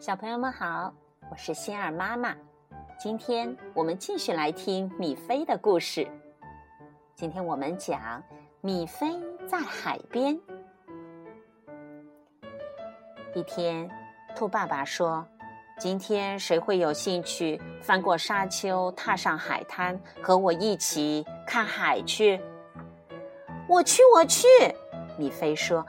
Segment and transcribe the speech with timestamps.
[0.00, 0.90] 小朋友们好，
[1.30, 2.34] 我是仙儿妈妈。
[2.98, 6.08] 今天我们继续来听米菲的故事。
[7.14, 8.24] 今天我们讲
[8.62, 9.14] 米菲
[9.46, 10.40] 在海边。
[13.34, 13.90] 一天，
[14.34, 15.22] 兔爸爸说
[15.78, 22.40] ：“今天谁会有兴趣翻过沙丘，踏上海滩，和我一起看海去？”
[23.68, 24.48] 我去，我去。
[25.18, 25.86] 米菲说：“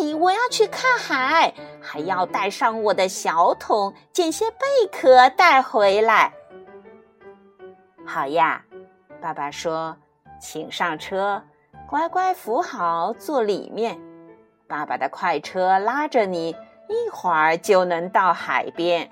[0.00, 6.32] 耶，我要去看海，还要带上我的小桶，捡些贝壳带回来。”
[8.06, 8.64] 好呀，
[9.20, 9.96] 爸爸说
[10.40, 11.42] ：“请上车，
[11.88, 14.00] 乖乖扶好坐里面。
[14.66, 16.56] 爸爸的快车拉着你，
[16.88, 19.10] 一会儿就能到海边。”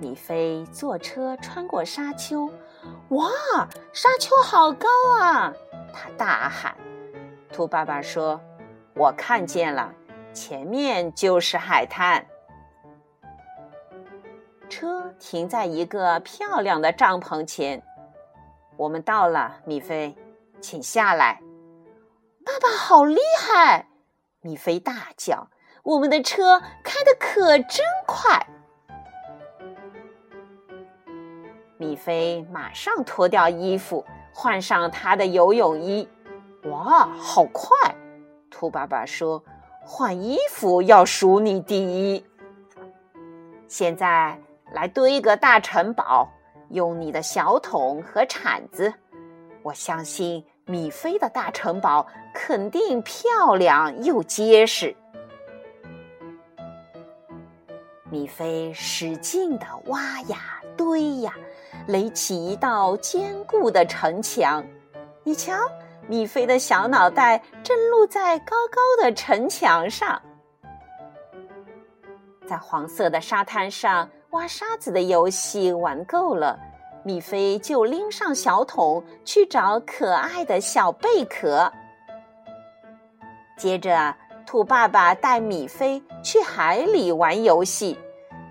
[0.00, 2.50] 米菲坐车穿过沙丘，
[3.10, 3.28] 哇，
[3.92, 4.88] 沙丘好高
[5.20, 5.52] 啊！
[5.92, 6.76] 他大喊
[7.52, 8.40] ：“兔爸爸说，
[8.94, 9.92] 我看见了，
[10.32, 12.26] 前面就是海滩。”
[14.68, 17.82] 车停在一个漂亮的帐篷前，
[18.76, 20.16] 我们到了，米菲，
[20.60, 21.40] 请下来。
[22.44, 23.86] 爸爸好厉害！
[24.40, 25.48] 米菲大叫
[25.84, 28.46] ：“我们的车开的可真快！”
[31.78, 34.04] 米菲马上脱掉衣服。
[34.34, 36.08] 换上他的游泳衣，
[36.64, 37.94] 哇，好快！
[38.62, 39.42] 兔爸爸说
[39.82, 42.24] ：“换衣服要数你第一。”
[43.66, 44.38] 现在
[44.72, 46.28] 来堆个大城堡，
[46.68, 48.94] 用你的小桶和铲子。
[49.64, 54.94] 我相信米菲的大城堡肯定漂亮又结实。
[58.08, 61.34] 米菲使劲的挖呀堆呀。
[61.88, 64.64] 垒起一道坚固的城墙，
[65.24, 65.52] 你瞧，
[66.08, 70.20] 米菲的小脑袋正露在高高的城墙上。
[72.46, 76.58] 在黄色的沙滩上挖沙子的游戏玩够了，
[77.04, 81.72] 米菲就拎上小桶去找可爱的小贝壳。
[83.56, 84.14] 接着，
[84.44, 87.96] 兔爸爸带米菲去海里玩游戏。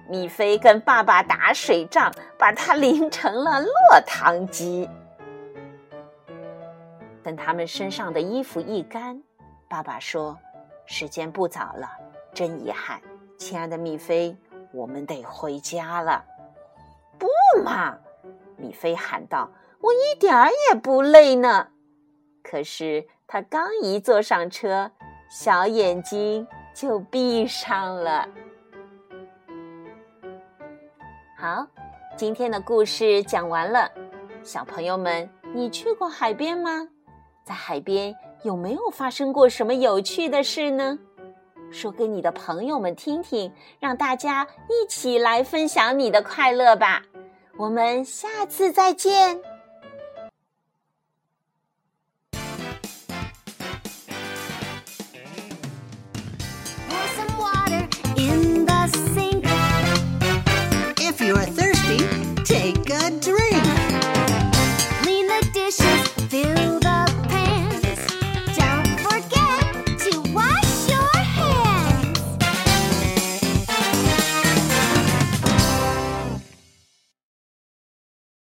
[0.07, 3.69] 米菲跟爸爸打水仗，把他淋成了落
[4.06, 4.90] 汤鸡。
[7.31, 9.24] 等他们身上的衣服一干，
[9.69, 10.38] 爸爸说
[10.86, 11.90] ：“时间不早了，
[12.34, 13.02] 真遗憾，
[13.38, 14.36] 亲爱的米菲，
[14.74, 16.25] 我们得回家了。”
[17.18, 17.30] 不
[17.64, 17.97] 嘛，
[18.58, 19.50] 米菲喊道
[19.80, 21.70] ：“我一点儿也不累呢。”
[22.44, 24.91] 可是他刚一坐上车，
[25.30, 28.28] 小眼睛就闭上了。
[31.38, 31.66] 好，
[32.18, 33.90] 今天的故事讲完了。
[34.44, 36.90] 小朋友们，你去过海边吗？
[37.44, 40.97] 在海边有没有发生过什么有趣的事呢？
[41.72, 47.02] 说给你的朋友们听听，让大家一起来分享你的快乐吧。
[47.57, 49.41] 我们下次再见。